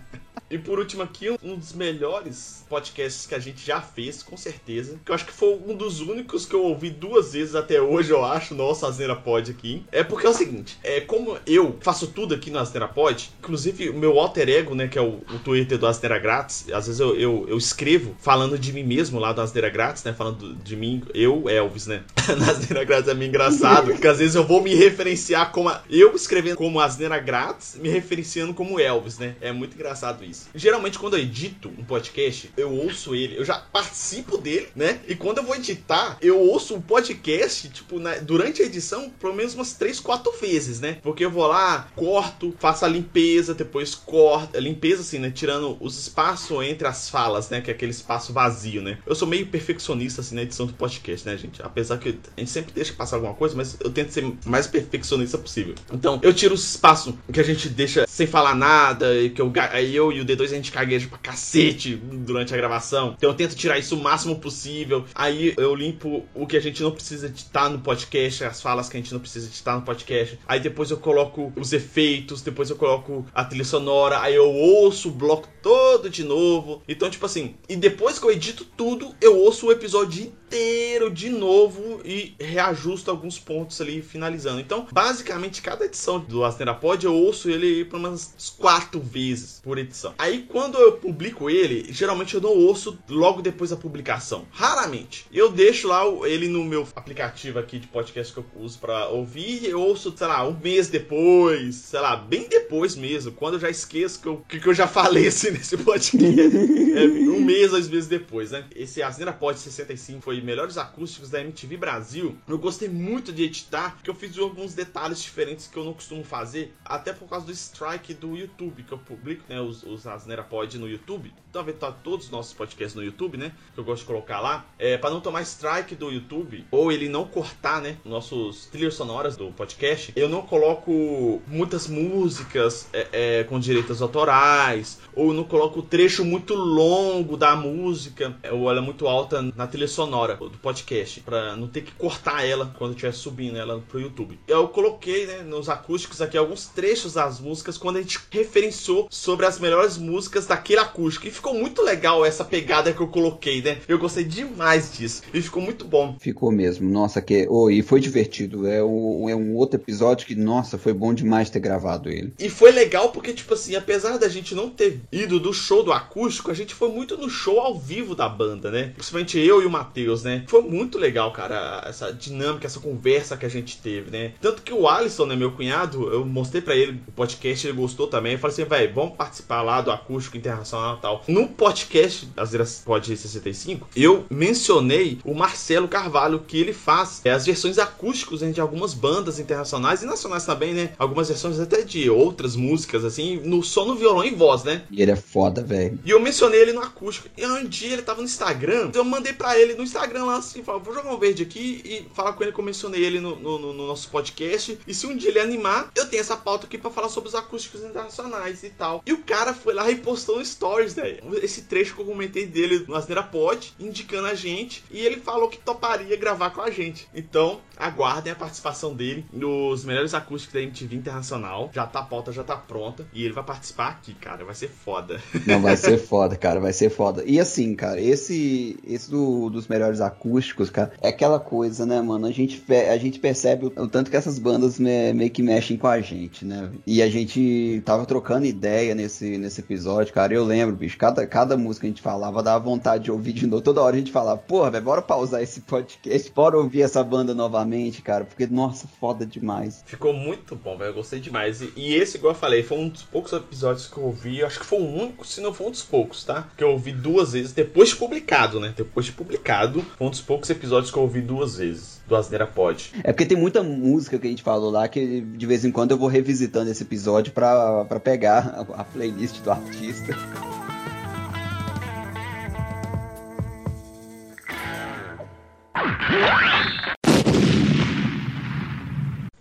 [0.52, 5.00] E por último aqui, um dos melhores podcasts que a gente já fez, com certeza.
[5.02, 8.10] Que eu acho que foi um dos únicos que eu ouvi duas vezes até hoje,
[8.10, 9.82] eu acho, nossa Asneira Pod aqui.
[9.90, 13.88] É porque é o seguinte, é como eu faço tudo aqui no Asneira Pod, inclusive
[13.88, 17.00] o meu alter ego, né, que é o, o Twitter do Asneira Grátis, às vezes
[17.00, 20.76] eu, eu, eu, escrevo falando de mim mesmo lá do Asneira Grátis, né, falando de
[20.76, 22.04] mim, eu, Elvis, né.
[22.38, 25.82] na Asneira Grátis é meio engraçado, porque às vezes eu vou me referenciar como, a,
[25.88, 29.34] eu escrevendo como Asneira Grátis, me referenciando como Elvis, né.
[29.40, 30.41] É muito engraçado isso.
[30.54, 35.00] Geralmente, quando eu edito um podcast, eu ouço ele, eu já participo dele, né?
[35.06, 39.10] E quando eu vou editar, eu ouço o um podcast, tipo, na, durante a edição,
[39.10, 40.98] pelo menos umas 3, 4 vezes, né?
[41.02, 44.56] Porque eu vou lá, corto, faço a limpeza, depois corto.
[44.56, 45.30] A limpeza, assim, né?
[45.30, 47.60] Tirando os espaços entre as falas, né?
[47.60, 48.98] Que é aquele espaço vazio, né?
[49.06, 51.62] Eu sou meio perfeccionista, assim, na edição do podcast, né, gente?
[51.62, 55.38] Apesar que a gente sempre deixa passar alguma coisa, mas eu tento ser mais perfeccionista
[55.38, 55.74] possível.
[55.92, 59.52] Então, eu tiro os espaços que a gente deixa sem falar nada, e que eu,
[59.70, 63.14] aí eu e o D2 a gente cagueja pra cacete durante a gravação.
[63.16, 65.04] Então eu tento tirar isso o máximo possível.
[65.14, 68.96] Aí eu limpo o que a gente não precisa editar no podcast, as falas que
[68.96, 70.38] a gente não precisa editar no podcast.
[70.46, 75.08] Aí depois eu coloco os efeitos, depois eu coloco a trilha sonora, aí eu ouço
[75.08, 76.82] o bloco todo de novo.
[76.88, 81.30] Então, tipo assim, e depois que eu edito tudo, eu ouço o episódio inteiro de
[81.30, 84.60] novo e reajusto alguns pontos ali finalizando.
[84.60, 89.78] Então, basicamente, cada edição do Asnera Pod eu ouço ele por umas quatro vezes por
[89.78, 90.12] edição.
[90.18, 94.46] Aí quando eu publico ele, geralmente eu não ouço logo depois da publicação.
[94.50, 95.26] Raramente.
[95.32, 99.64] Eu deixo lá ele no meu aplicativo aqui de podcast que eu uso para ouvir.
[99.64, 103.32] Eu ouço, sei lá, um mês depois, sei lá, bem depois mesmo.
[103.32, 106.18] Quando eu já esqueço que eu, que eu já falei assim nesse podcast.
[106.94, 108.64] é, um mês, dois meses depois, né?
[108.76, 112.36] Esse Asneira Pod 65 foi melhores acústicos da MTV Brasil.
[112.46, 116.24] Eu gostei muito de editar, porque eu fiz alguns detalhes diferentes que eu não costumo
[116.24, 119.60] fazer, até por causa do strike do YouTube que eu publico, né?
[119.60, 120.04] Os, os
[120.48, 121.32] Pod no YouTube.
[121.50, 123.52] Então, tá todos os nossos podcasts no YouTube, né?
[123.74, 124.64] Que eu gosto de colocar lá.
[124.78, 127.98] É, para não tomar strike do YouTube, ou ele não cortar, né?
[128.04, 135.00] Nossos trilhas sonoras do podcast, eu não coloco muitas músicas é, é, com direitos autorais,
[135.14, 139.88] ou não coloco trecho muito longo da música, ou ela é muito alta na trilha
[139.88, 144.00] sonora hora do podcast, para não ter que cortar ela quando estiver subindo ela pro
[144.00, 144.38] YouTube.
[144.46, 149.46] Eu coloquei, né, nos acústicos aqui alguns trechos das músicas quando a gente referenciou sobre
[149.46, 151.26] as melhores músicas daquele acústico.
[151.26, 153.78] E ficou muito legal essa pegada que eu coloquei, né?
[153.86, 155.22] Eu gostei demais disso.
[155.32, 156.16] E ficou muito bom.
[156.18, 156.90] Ficou mesmo.
[156.90, 157.46] Nossa, que.
[157.48, 158.66] Oh, e foi divertido.
[158.66, 162.32] É um, é um outro episódio que, nossa, foi bom demais ter gravado ele.
[162.38, 165.92] E foi legal porque, tipo assim, apesar da gente não ter ido do show do
[165.92, 168.92] acústico, a gente foi muito no show ao vivo da banda, né?
[168.94, 170.44] Principalmente eu e o Matheus, né?
[170.46, 174.32] Foi muito legal, cara, essa dinâmica, essa conversa que a gente teve, né?
[174.40, 178.06] Tanto que o Alisson, né, meu cunhado, eu mostrei para ele o podcast, ele gostou
[178.06, 178.32] também.
[178.32, 181.24] Eu falei assim, velho, vamos participar lá do acústico internacional e tal.
[181.28, 187.46] No podcast, vezes pode 65, eu mencionei o Marcelo Carvalho, que ele faz é, as
[187.46, 190.90] versões acústicas né, de algumas bandas internacionais e nacionais também, né?
[190.98, 194.82] Algumas versões até de outras músicas, assim, no, só no violão e voz, né?
[194.90, 195.98] E ele é foda, velho.
[196.04, 197.28] E eu mencionei ele no acústico.
[197.36, 200.36] E um dia ele tava no Instagram, então eu mandei para ele no Instagram lá
[200.36, 203.20] assim, falei, vou jogar um verde aqui e falar com ele que eu mencionei ele
[203.20, 204.78] no, no, no, nosso podcast.
[204.86, 207.34] E se um dia ele animar, eu tenho essa pauta aqui para falar sobre os
[207.34, 209.02] acústicos internacionais e tal.
[209.06, 211.18] E o cara foi lá e postou no Stories, né?
[211.42, 214.84] Esse trecho que eu comentei dele no Asneira Pod, indicando a gente.
[214.90, 217.08] E ele falou que toparia gravar com a gente.
[217.14, 221.70] Então, aguardem a participação dele nos melhores acústicos da MTV Internacional.
[221.72, 223.06] Já tá a pauta, já tá pronta.
[223.12, 224.44] E ele vai participar aqui, cara.
[224.44, 225.20] Vai ser foda.
[225.46, 226.60] Não, vai ser foda, cara.
[226.60, 227.22] Vai ser foda.
[227.26, 232.26] E assim, cara, esse, esse do, dos melhores acústicos, cara, é aquela coisa, né, mano?
[232.26, 235.86] A gente, a gente percebe o, tanto que essas bandas me, meio que mexem com
[235.86, 236.70] a gente, né?
[236.86, 240.32] E a gente tava trocando ideia nesse, nesse episódio, cara.
[240.34, 243.46] Eu lembro, bicho, cada, cada música que a gente falava dava vontade de ouvir de
[243.46, 243.62] novo.
[243.62, 247.34] Toda hora a gente falava, porra, velho, bora pausar esse podcast, bora ouvir essa banda
[247.34, 249.82] novamente, cara, porque, nossa, foda demais.
[249.86, 250.90] Ficou muito bom, velho.
[250.90, 251.60] Eu gostei demais.
[251.60, 254.42] E, e, esse, igual eu falei, foi um dos poucos episódios que eu ouvi.
[254.42, 256.48] Acho que foi o único, se não foi um dos poucos, tá?
[256.56, 258.72] Que eu ouvi duas vezes depois de publicado, né?
[258.76, 262.46] Depois de publicado, foi um dos poucos episódios que eu ouvi duas vezes do Asneira
[262.46, 262.92] Pod.
[263.02, 265.92] É porque tem muita música que a gente falou lá que de vez em quando
[265.92, 270.16] eu vou revisitando esse episódio para pegar a playlist do artista.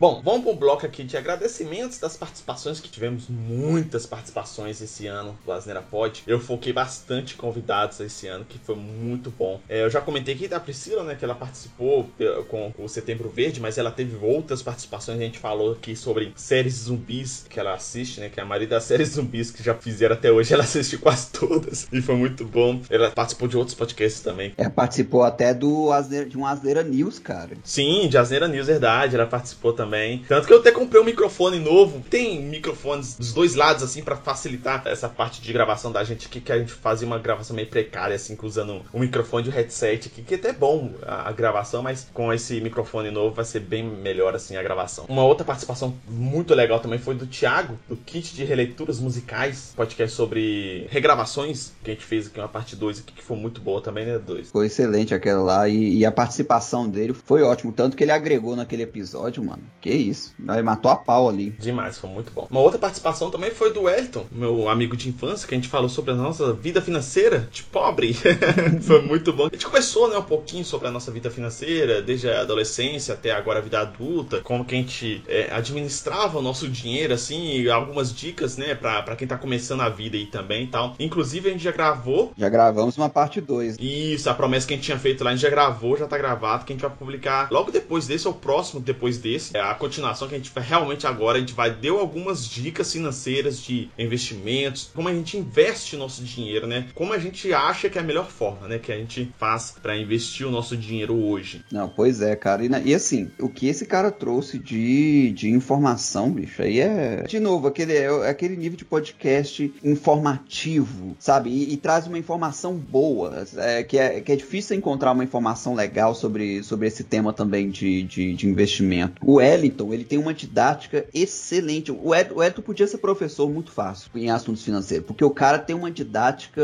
[0.02, 5.06] Bom, vamos para um bloco aqui de agradecimentos das participações, que tivemos muitas participações esse
[5.06, 6.24] ano do Asneira Pod.
[6.26, 9.62] Eu foquei bastante convidados esse ano, que foi muito bom.
[9.70, 12.10] É, eu já comentei aqui da Priscila, né, que ela participou
[12.48, 15.20] com o Setembro Verde, mas ela teve outras participações.
[15.20, 18.70] A gente falou aqui sobre séries zumbis que ela assiste, né, que é a maioria
[18.70, 21.88] das séries zumbis que já fizeram até hoje, ela assiste quase todas.
[21.94, 22.82] E foi muito bom.
[22.90, 24.52] Ela participou de outros podcasts também.
[24.58, 27.56] Ela participou até do Asneira, de um Asneira News, cara.
[27.64, 29.14] Sim, de Asneira News, verdade.
[29.14, 30.24] Ela participou também também.
[30.28, 32.02] Tanto que eu até comprei um microfone novo.
[32.10, 36.40] Tem microfones dos dois lados, assim, para facilitar essa parte de gravação da gente aqui,
[36.40, 40.22] que a gente fazia uma gravação meio precária, assim, usando um microfone de headset aqui,
[40.22, 43.84] que até é bom a, a gravação, mas com esse microfone novo vai ser bem
[43.84, 45.06] melhor, assim, a gravação.
[45.10, 50.16] Uma outra participação muito legal também foi do Thiago, do Kit de Releituras Musicais, podcast
[50.16, 53.82] sobre regravações, que a gente fez aqui uma parte 2 aqui, que foi muito boa
[53.82, 54.52] também, né, 2.
[54.52, 58.56] Foi excelente aquela lá, e, e a participação dele foi ótimo, tanto que ele agregou
[58.56, 59.64] naquele episódio, mano.
[59.82, 60.34] Que isso.
[60.40, 61.50] Ele matou a pau ali.
[61.60, 62.48] Demais, foi muito bom.
[62.52, 65.90] Uma outra participação também foi do Elton, meu amigo de infância, que a gente falou
[65.90, 68.16] sobre a nossa vida financeira de pobre.
[68.82, 69.48] foi muito bom.
[69.48, 73.32] A gente começou, né, um pouquinho sobre a nossa vida financeira, desde a adolescência até
[73.32, 78.14] agora a vida adulta, como que a gente é, administrava o nosso dinheiro, assim, algumas
[78.14, 80.96] dicas, né, pra, pra quem tá começando a vida aí também e tal.
[81.00, 82.32] Inclusive, a gente já gravou.
[82.38, 83.78] Já gravamos uma parte 2.
[83.80, 86.18] Isso, a promessa que a gente tinha feito lá, a gente já gravou, já tá
[86.18, 89.58] gravado, que a gente vai publicar logo depois desse, ou próximo depois desse.
[89.58, 92.92] É a continuação que a gente vai realmente agora, a gente vai deu algumas dicas
[92.92, 96.88] financeiras de investimentos, como a gente investe nosso dinheiro, né?
[96.94, 98.80] Como a gente acha que é a melhor forma, né?
[98.80, 101.64] Que a gente faz para investir o nosso dinheiro hoje.
[101.72, 102.64] Não, pois é, cara.
[102.66, 107.24] E, e, assim, o que esse cara trouxe de, de informação, bicho, aí é.
[107.24, 111.50] De novo, aquele, é, aquele nível de podcast informativo, sabe?
[111.50, 115.74] E, e traz uma informação boa, é, que, é, que é difícil encontrar uma informação
[115.74, 119.22] legal sobre, sobre esse tema também de, de, de investimento.
[119.26, 121.92] O Wellington, ele tem uma didática excelente.
[121.92, 125.92] O Wellington podia ser professor muito fácil em assuntos financeiros, porque o cara tem uma
[125.92, 126.62] didática,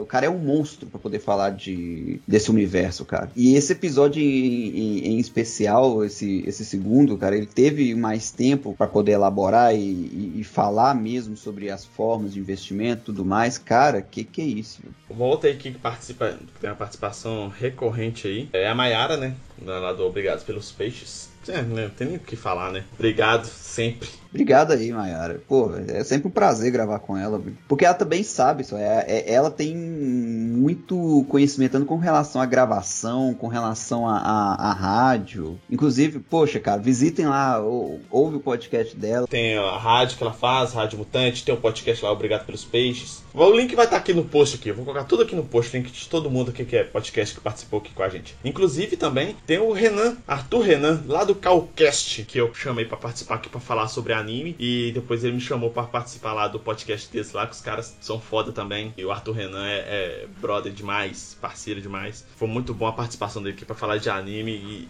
[0.00, 3.30] o cara é um monstro para poder falar de desse universo, cara.
[3.36, 8.74] E esse episódio em, em, em, especial, esse, esse segundo, cara, ele teve mais tempo
[8.76, 13.24] para poder elaborar e, e, e, falar mesmo sobre as formas de investimento e tudo
[13.24, 13.58] mais.
[13.58, 14.80] Cara, que que é isso?
[15.08, 19.34] Uma outra aí que participa, tem uma participação recorrente aí, é a Mayara, né?
[19.64, 21.27] lá do Obrigado pelos Peixes.
[21.48, 22.84] É, né, não tem nem o que falar, né?
[22.94, 24.08] Obrigado sempre.
[24.30, 25.40] Obrigado aí, Mayara.
[25.48, 28.76] Pô, é sempre um prazer gravar com ela, porque ela também sabe isso.
[28.76, 35.58] É, é, ela tem muito conhecimento tanto com relação à gravação, com relação à rádio.
[35.70, 39.26] Inclusive, poxa, cara, visitem lá, ou, ouve o podcast dela.
[39.26, 43.22] Tem a rádio que ela faz, Rádio Mutante, tem o podcast lá, Obrigado pelos Peixes.
[43.32, 44.68] O link vai estar aqui no post aqui.
[44.70, 47.34] Eu vou colocar tudo aqui no post, link de todo mundo aqui que é podcast
[47.34, 48.34] que participou aqui com a gente.
[48.44, 53.36] Inclusive também tem o Renan, Arthur Renan, lá do Calcast, que eu chamei para participar
[53.36, 54.56] aqui para falar sobre anime.
[54.58, 57.96] E depois ele me chamou para participar lá do podcast desse lá, que os caras
[58.00, 58.92] são foda também.
[58.96, 62.24] E o Arthur Renan é, é brother demais, parceiro demais.
[62.36, 64.52] Foi muito bom a participação dele aqui pra falar de anime.
[64.52, 64.88] E,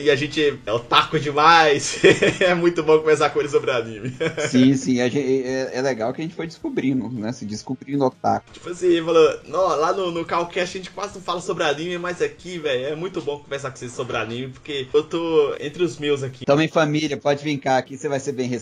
[0.04, 2.00] e a gente é otaku demais.
[2.40, 4.12] é muito bom conversar com ele sobre anime.
[4.48, 4.96] sim, sim.
[4.96, 7.32] Gente, é, é, legal que a gente foi descobrindo, né?
[7.32, 8.52] Se descobrindo otaku.
[8.52, 12.22] Tipo assim, falou, lá no, no Calcast a gente quase não fala sobre anime, mas
[12.22, 15.98] aqui, velho, é muito bom conversar com vocês sobre anime, porque eu tô entre os
[15.98, 16.44] meus aqui.
[16.44, 18.59] Também família, pode vir cá aqui, você vai ser bem recebido.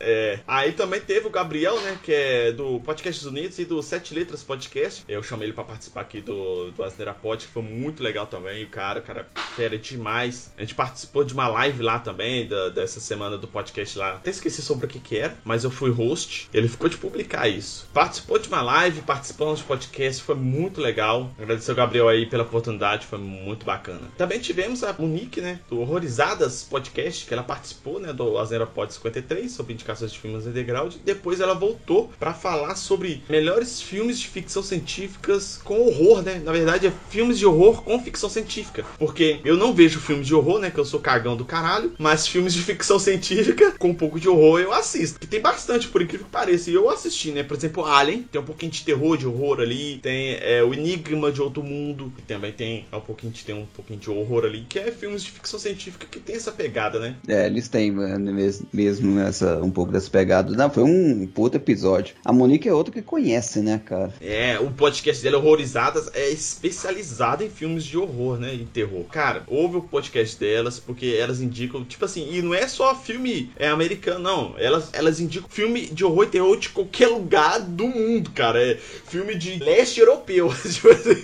[0.00, 0.40] É.
[0.46, 1.98] Aí também teve o Gabriel, né?
[2.02, 5.04] Que é do Podcasts Unidos e do Sete Letras Podcast.
[5.08, 8.64] Eu chamei ele para participar aqui do, do Asneira Pod, que foi muito legal também.
[8.64, 10.52] O cara, cara, fera demais.
[10.56, 14.14] A gente participou de uma live lá também, da, dessa semana do podcast lá.
[14.14, 16.48] Até esqueci sobre o que que era, mas eu fui host.
[16.52, 17.88] Ele ficou de publicar isso.
[17.92, 21.30] Participou de uma live, participamos de podcast, foi muito legal.
[21.38, 24.00] Agradecer o Gabriel aí pela oportunidade, foi muito bacana.
[24.16, 28.92] Também tivemos a Monique, né, do Horrorizadas Podcast, que ela participou, né, do Asneira Pod
[28.92, 30.94] 53, sobre indicações de filmes underground.
[31.04, 36.40] Depois ela voltou para falar sobre melhores filmes de ficção científicas com horror, né?
[36.44, 38.84] Na verdade, é filmes de horror com ficção científica.
[38.98, 40.70] Porque eu não vejo filmes de horror, né?
[40.70, 41.92] Que eu sou cagão do caralho.
[41.98, 45.20] Mas filmes de ficção científica com um pouco de horror eu assisto.
[45.20, 46.70] Que tem bastante, por incrível que pareça.
[46.70, 47.42] E eu assisti, né?
[47.42, 48.22] Por exemplo, Alien.
[48.22, 49.98] Tem um pouquinho de terror, de horror ali.
[49.98, 52.12] Tem é, o Enigma de Outro Mundo.
[52.16, 54.64] Que também tem um pouquinho de, tem um pouquinho de horror ali.
[54.68, 57.16] Que é filmes de ficção científica que tem essa pegada, né?
[57.26, 60.54] É, eles têm mesmo, mesmo essa, um pouco dessa pegada.
[60.54, 62.14] Não, foi um puto episódio.
[62.24, 64.12] A Monique é outra que conhece, né, cara?
[64.20, 68.54] É, o podcast dela, Horrorizadas, é especializado em filmes de horror, né?
[68.54, 69.04] Em terror.
[69.04, 73.50] Cara, ouve o podcast delas, porque elas indicam, tipo assim, e não é só filme
[73.56, 74.54] é, americano, não.
[74.58, 78.62] Elas, elas indicam filme de horror e terror de qualquer lugar do mundo, cara.
[78.62, 80.48] É filme de leste europeu.
[80.68, 81.14] Tipo assim.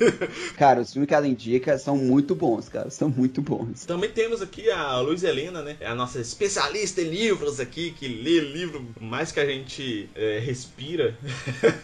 [0.57, 2.91] cara, os filmes que ela indica são muito bons, cara.
[2.91, 3.85] São muito bons.
[3.85, 5.77] Também temos aqui a Luiz Helena, né?
[5.81, 10.38] É a nossa especialista em livros aqui, que lê livro mais que a gente é,
[10.38, 11.16] respira.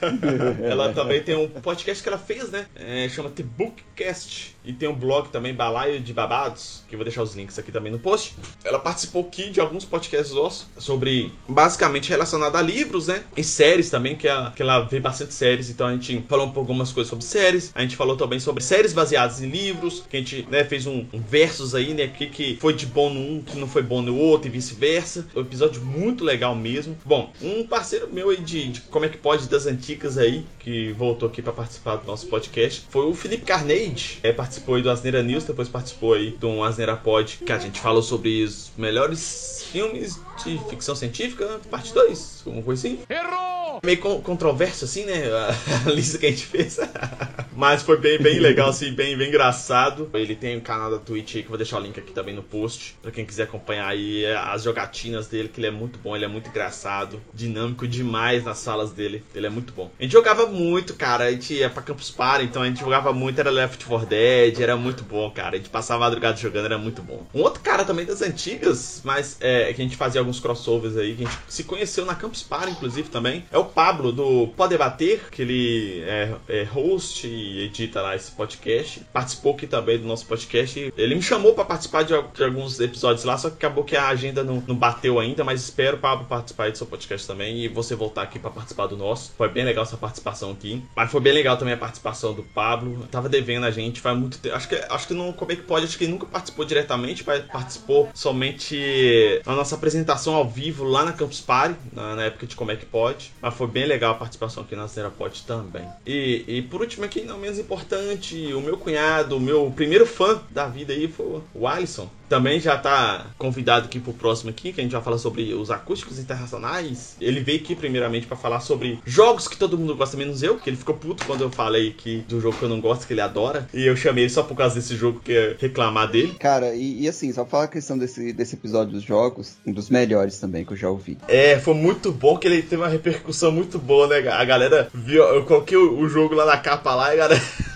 [0.63, 2.67] ela também tem um podcast que ela fez, né?
[2.75, 4.57] É, chama The Bookcast.
[4.65, 7.73] E tem um blog também, Balaio de Babados, que eu vou deixar os links aqui
[7.73, 8.35] também no post.
[8.63, 13.25] Ela participou aqui de alguns podcasts nossos sobre, basicamente, relacionado a livros, né?
[13.37, 15.71] E séries também, que ela, que ela vê bastante séries.
[15.71, 17.73] Então a gente falou um pouco algumas coisas sobre séries.
[17.75, 21.07] A gente falou também sobre séries baseadas em livros, que a gente né, fez um,
[21.13, 22.09] um versus aí, né?
[22.09, 25.27] Que, que foi de bom no um, que não foi bom no outro e vice-versa.
[25.35, 26.97] Um episódio muito legal mesmo.
[27.05, 30.93] Bom, um parceiro meu aí de, de como é que pode das antigas aí, que
[30.93, 34.19] voltou aqui para participar do nosso podcast, foi o Felipe Carneide.
[34.23, 37.81] É, participou aí do Asneira News, depois participou aí do Asneira Pod, que a gente
[37.81, 42.99] falou sobre os melhores filmes de ficção científica, parte 2, alguma coisa assim.
[43.09, 43.81] Errou!
[43.85, 45.25] Meio controverso assim, né?
[45.87, 46.79] A lista que a gente fez.
[47.57, 50.11] Mas foi bem, bem legal, assim, bem, bem engraçado.
[50.15, 52.35] Ele tem um canal da Twitch aí que eu vou deixar o link aqui também
[52.35, 52.97] no post.
[53.03, 56.29] Pra quem quiser acompanhar aí as jogatinas dele, que ele é muito bom, ele é
[56.29, 59.25] muito engraçado, dinâmico demais nas falas dele.
[59.35, 59.91] Ele é muito bom.
[59.99, 61.25] A gente jogava muito, cara.
[61.25, 64.61] A gente ia pra Campus Party, então a gente jogava muito, era Left 4 Dead,
[64.61, 65.57] era muito bom, cara.
[65.57, 67.27] A gente passava a madrugada jogando, era muito bom.
[67.35, 71.15] Um outro cara também das antigas, mas é que a gente fazia alguns crossovers aí,
[71.15, 73.45] que a gente se conheceu na Campus Party, inclusive, também.
[73.51, 78.31] É o Pablo, do Pode Debater, que ele é, é host e edita lá esse
[78.33, 79.01] podcast.
[79.13, 80.93] Participou aqui também do nosso podcast.
[80.97, 84.09] Ele me chamou para participar de, de, alguns episódios lá, só que acabou que a
[84.09, 87.95] agenda não, não bateu ainda, mas espero, Pablo, participar do seu podcast também e você
[87.95, 89.33] voltar aqui para participar do nosso.
[89.37, 90.83] Foi bem legal essa participação aqui.
[90.95, 93.07] Mas foi bem legal também a participação do Pablo.
[93.11, 94.55] Tava devendo a gente, faz muito tempo.
[94.55, 95.87] Acho que, acho que não, como é que pode?
[95.87, 101.13] Acho que ele nunca participou diretamente, participou somente na nossa apresentação ao vivo lá na
[101.13, 103.33] Campus Party, na, na época de como é que pode.
[103.41, 105.87] Mas foi bem legal a participação aqui na Serapod também.
[106.07, 110.41] E, e por último aqui, não menos importante, o meu cunhado, o meu primeiro fã
[110.51, 114.81] da vida aí foi o Alisson também já tá convidado aqui pro próximo aqui, que
[114.81, 117.17] a gente vai falar sobre os acústicos internacionais.
[117.21, 120.71] Ele veio aqui primeiramente para falar sobre jogos que todo mundo gosta, menos eu, que
[120.71, 123.21] ele ficou puto quando eu falei que do jogo que eu não gosto, que ele
[123.21, 123.69] adora.
[123.75, 126.37] E eu chamei ele só por causa desse jogo que é reclamar dele.
[126.39, 129.91] Cara, e, e assim, só falar a questão desse, desse episódio dos jogos, um dos
[129.91, 131.19] melhores também que eu já ouvi.
[131.27, 134.29] É, foi muito bom que ele teve uma repercussão muito boa, né?
[134.29, 137.70] A galera viu, eu coloquei o, o jogo lá na capa lá e a galera.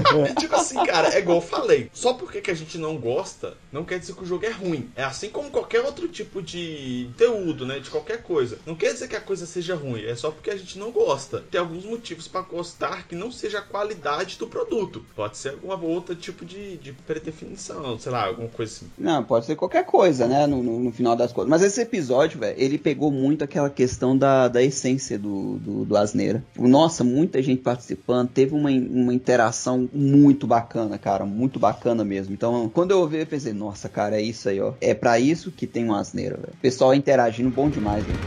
[0.38, 1.90] tipo assim, cara, é igual eu falei.
[1.92, 4.90] Só porque que a gente não gosta, não quer dizer que o jogo é ruim.
[4.96, 7.78] É assim como qualquer outro tipo de conteúdo, né?
[7.78, 8.58] De qualquer coisa.
[8.66, 11.42] Não quer dizer que a coisa seja ruim, é só porque a gente não gosta.
[11.50, 15.04] Tem alguns motivos para gostar que não seja a qualidade do produto.
[15.14, 18.90] Pode ser alguma outra tipo de, de predefinição, sei lá, alguma coisa assim.
[18.98, 20.46] Não, pode ser qualquer coisa, né?
[20.46, 21.50] No, no, no final das contas.
[21.50, 25.96] Mas esse episódio, velho, ele pegou muito aquela questão da, da essência do, do, do
[25.96, 26.44] Asneira.
[26.56, 31.24] Nossa, muita gente participando, teve uma, uma interação muito bacana, cara.
[31.24, 32.34] Muito bacana mesmo.
[32.34, 34.74] Então, quando eu ouvi, eu pensei, nossa, cara, é isso aí, ó.
[34.80, 36.54] É para isso que tem um Asneira, velho.
[36.60, 38.18] Pessoal interagindo bom demais, velho.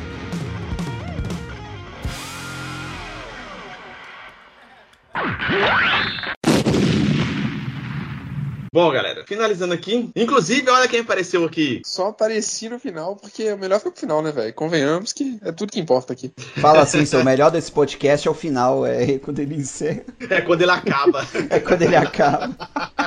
[8.76, 10.10] Bom, galera, finalizando aqui.
[10.14, 11.82] Inclusive, olha quem apareceu aqui.
[11.86, 14.54] Só apareci no final, porque o melhor foi pro final, né, velho?
[14.54, 16.30] Convenhamos que é tudo que importa aqui.
[16.60, 20.04] Fala assim, seu melhor desse podcast é o final, é quando ele encerra.
[20.30, 21.26] É quando ele acaba.
[21.50, 22.54] é quando ele acaba.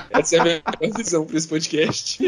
[0.08, 0.62] Essa é a minha
[0.96, 2.18] visão pra esse podcast.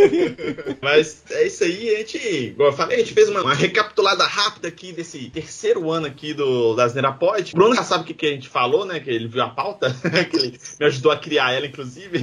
[0.80, 4.24] Mas é isso aí, a gente, igual eu falei, a gente fez uma, uma recapitulada
[4.24, 7.52] rápida aqui desse terceiro ano aqui do das Nerapod.
[7.52, 9.00] Bruno já sabe o que, que a gente falou, né?
[9.00, 9.94] Que ele viu a pauta,
[10.30, 12.18] que ele me ajudou a criar ela, inclusive.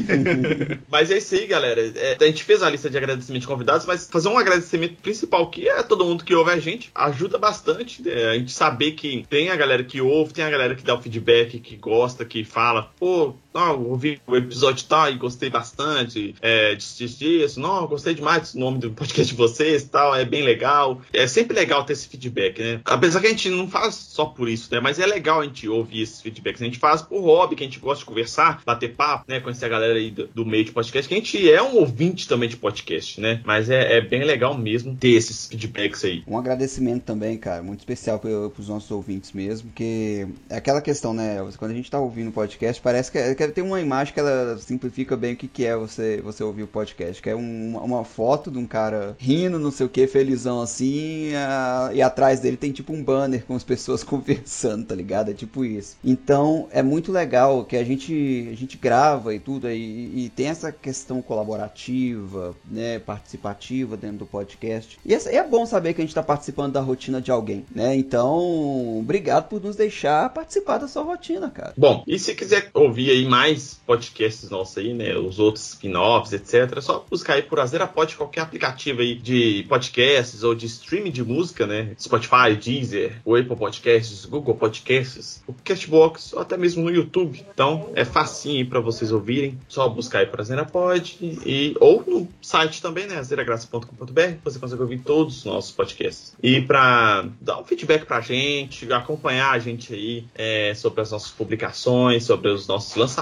[0.89, 1.81] Mas é isso aí, galera.
[1.95, 5.49] É, a gente fez a lista de agradecimentos de convidados, mas fazer um agradecimento principal
[5.49, 6.91] que é todo mundo que ouve a gente.
[6.93, 10.75] Ajuda bastante é, a gente saber que tem a galera que ouve, tem a galera
[10.75, 15.15] que dá o feedback, que gosta, que fala, pô, não, ouvi o episódio tal e
[15.15, 17.59] gostei bastante é, disso, disso.
[17.59, 21.01] Não, gostei demais do nome do podcast de vocês tal, é bem legal.
[21.11, 22.81] É sempre legal ter esse feedback, né?
[22.85, 24.79] Apesar que a gente não faz só por isso, né?
[24.79, 26.61] Mas é legal a gente ouvir esses feedbacks.
[26.61, 29.39] A gente faz por hobby, que a gente gosta de conversar, bater papo, né?
[29.39, 32.27] Conhecer a galera aí do, do meio de podcast, que a gente é um ouvinte
[32.27, 33.41] também de podcast, né?
[33.43, 36.23] Mas é, é, bem legal mesmo ter esses feedbacks aí.
[36.27, 41.11] Um agradecimento também, cara, muito especial para os nossos ouvintes mesmo, que é aquela questão,
[41.11, 41.37] né?
[41.57, 44.57] Quando a gente tá ouvindo podcast, parece que, é, que tem uma imagem que ela
[44.57, 48.03] simplifica bem o que, que é você, você ouvir o podcast, que é um, uma,
[48.03, 52.57] foto de um cara rindo, não sei o que, felizão assim, a, e atrás dele
[52.57, 55.31] tem tipo um banner com as pessoas conversando, tá ligado?
[55.31, 55.97] É tipo isso.
[56.03, 60.47] Então é muito legal que a gente, a gente grava e tudo, e, e tem
[60.47, 64.99] essa questão colaborativa, né, participativa dentro do podcast.
[65.05, 67.95] E é, é bom saber que a gente está participando da rotina de alguém, né?
[67.95, 71.73] Então, obrigado por nos deixar participar da sua rotina, cara.
[71.77, 76.77] Bom, e se quiser ouvir aí mais podcasts nossos aí, né, os outros spin-offs, etc,
[76.77, 81.11] é só buscar aí por Azera Pod, qualquer aplicativo aí de podcasts ou de streaming
[81.11, 81.93] de música, né?
[81.99, 87.43] Spotify, Deezer, o Apple Podcasts, Google Podcasts, o Castbox, ou até mesmo no YouTube.
[87.53, 89.57] Então, é facinho aí para vocês ouvirem.
[89.67, 94.81] Só buscar aí por Azera Pod e ou no site também, né, azeragraça.com.br, você consegue
[94.81, 96.35] ouvir todos os nossos podcasts.
[96.41, 101.31] E para dar um feedback pra gente, acompanhar a gente aí é, sobre as nossas
[101.31, 103.16] publicações, sobre os nossos lançamentos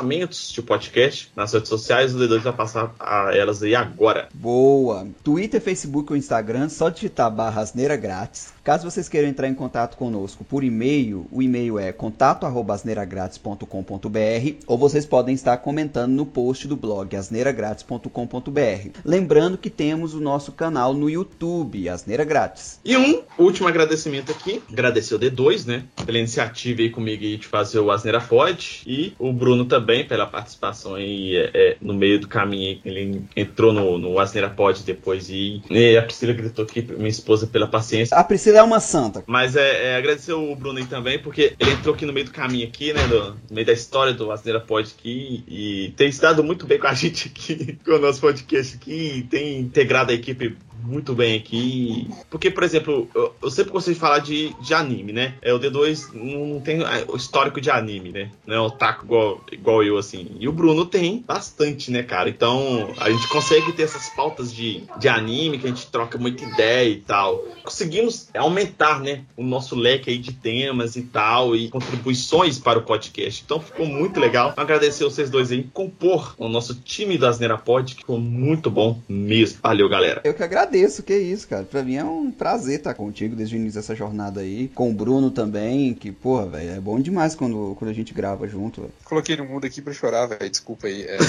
[0.54, 4.28] de podcast nas redes sociais, o D2 vai passar a elas aí agora.
[4.34, 5.08] Boa!
[5.24, 8.54] Twitter, Facebook ou Instagram, só digitar barra asneira grátis.
[8.64, 15.06] Caso vocês queiram entrar em contato conosco por e-mail, o e-mail é contato@asneiragratis.com.br ou vocês
[15.06, 18.90] podem estar comentando no post do blog asneiragratis.com.br.
[19.06, 22.80] Lembrando que temos o nosso canal no YouTube, Asneira Grátis.
[22.84, 27.80] E um último agradecimento aqui, agradecer o D2, né, pela iniciativa aí comigo de fazer
[27.80, 32.28] o Asneira Pod e o Bruno também pela participação aí é, é, no meio do
[32.28, 32.80] caminho.
[32.84, 37.48] Ele entrou no, no Asneira Pod depois e, e a Priscila gritou aqui, minha esposa,
[37.48, 38.18] pela paciência.
[38.18, 39.24] A Priscila é uma santa.
[39.28, 42.32] Mas é, é, agradecer o Bruno aí também, porque ele entrou aqui no meio do
[42.32, 43.08] caminho aqui, né?
[43.08, 46.88] Do, no meio da história do Asneira Pod aqui e tem estado muito bem com
[46.88, 52.08] a gente aqui, com o nosso podcast aqui, tem integrado a equipe muito bem aqui.
[52.30, 55.34] Porque, por exemplo, eu, eu, sempre gostei de falar de, de anime, né?
[55.42, 58.32] É, o D2 não tem o histórico de anime, né?
[58.46, 60.36] Não é o taco igual, igual eu, assim.
[60.40, 62.30] E o Bruno tem bastante, né, cara?
[62.30, 66.44] Então, a gente consegue ter essas pautas de, de anime, que a gente troca muita
[66.44, 67.44] ideia e tal.
[67.64, 72.84] Conseguimos aumentar, né, o nosso leque aí de temas e tal, e contribuições para o
[72.84, 73.42] podcast.
[73.44, 74.54] Então, ficou muito legal.
[74.56, 79.60] Agradecer vocês dois aí, compor o nosso time das Nerapod, que ficou muito bom mesmo.
[79.64, 80.22] Valeu, galera.
[80.24, 81.64] Eu que agradeço agradeço, que isso, cara.
[81.64, 84.68] Pra mim é um prazer estar contigo desde o início dessa jornada aí.
[84.76, 88.48] Com o Bruno também, que, porra, velho, é bom demais quando, quando a gente grava
[88.48, 88.94] junto, véio.
[89.06, 90.50] Coloquei no mundo aqui pra chorar, velho.
[90.50, 91.04] Desculpa aí.
[91.04, 91.18] É...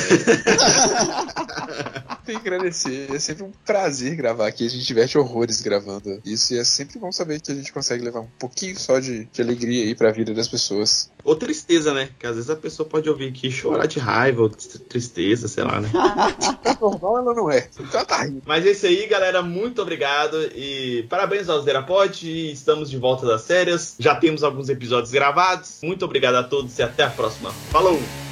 [2.27, 3.15] Tem que agradecer.
[3.15, 4.67] É sempre um prazer gravar aqui.
[4.67, 6.53] A gente diverte horrores gravando isso.
[6.55, 9.43] E é sempre bom saber que a gente consegue levar um pouquinho só de, de
[9.43, 11.09] alegria aí pra vida das pessoas.
[11.23, 12.09] Ou tristeza, né?
[12.19, 15.81] Que às vezes a pessoa pode ouvir aqui chorar de raiva ou tristeza, sei lá,
[15.81, 15.89] né?
[16.81, 17.69] Normal ela não é.
[17.79, 18.43] Então tá rindo.
[18.45, 19.36] Mas é isso aí, galera.
[19.43, 20.37] Muito obrigado.
[20.55, 22.51] E parabéns aos Derapod.
[22.51, 23.97] Estamos de volta das séries.
[23.99, 25.81] Já temos alguns episódios gravados.
[25.83, 27.51] Muito obrigado a todos e até a próxima.
[27.71, 28.26] Falou!